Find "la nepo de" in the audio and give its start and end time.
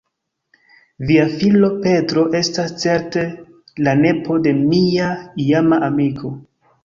3.87-4.55